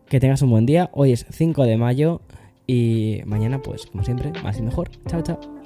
Que 0.08 0.20
tengas 0.20 0.42
un 0.42 0.52
buen 0.52 0.66
día. 0.66 0.90
Hoy 0.94 1.12
es 1.12 1.26
5 1.32 1.64
de 1.66 1.78
mayo 1.78 2.22
y 2.68 3.22
mañana, 3.26 3.62
pues, 3.62 3.88
como 3.88 4.04
siempre, 4.04 4.32
más 4.44 4.58
y 4.60 4.62
mejor. 4.62 4.90
Chao, 5.08 5.22
chao. 5.22 5.57